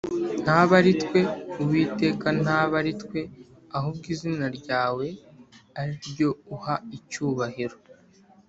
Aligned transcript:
ntabe 0.43 0.73
ari 0.81 0.93
twe, 1.01 1.19
uwiteka 1.61 2.27
ntabe 2.41 2.73
ari 2.81 2.93
twe, 3.01 3.21
ahubwo 3.77 4.05
izina 4.13 4.45
ryawe 4.59 5.05
ari 5.79 5.93
ryo 6.07 6.29
uha 6.55 6.75
icyubahiro, 6.97 7.77